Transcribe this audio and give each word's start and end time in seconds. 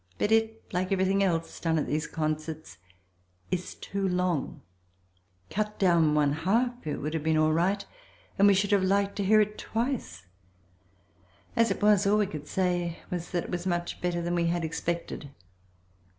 But 0.17 0.31
it, 0.31 0.63
like 0.73 0.91
everything 0.91 1.21
else 1.21 1.59
done 1.59 1.77
at 1.77 1.85
these 1.85 2.07
concerts, 2.07 2.79
is 3.51 3.75
too 3.75 4.07
long, 4.07 4.63
cut 5.51 5.77
down 5.77 6.15
one 6.15 6.33
half 6.33 6.87
it 6.87 6.97
would 6.97 7.13
have 7.13 7.21
been 7.21 7.37
all 7.37 7.53
right 7.53 7.85
and 8.39 8.47
we 8.47 8.55
should 8.55 8.71
have 8.71 8.81
liked 8.81 9.15
to 9.17 9.23
hear 9.23 9.41
it 9.41 9.59
twice. 9.59 10.25
As 11.55 11.69
it 11.69 11.83
was, 11.83 12.07
all 12.07 12.17
we 12.17 12.25
could 12.25 12.47
say 12.47 12.97
was 13.11 13.29
that 13.29 13.43
it 13.43 13.51
was 13.51 13.67
much 13.67 14.01
better 14.01 14.23
than 14.23 14.33
we 14.33 14.47
had 14.47 14.65
expected. 14.65 15.29